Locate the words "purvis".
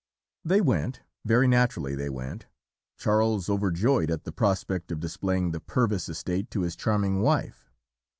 5.59-6.09